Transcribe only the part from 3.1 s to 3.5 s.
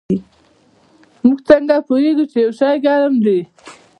دی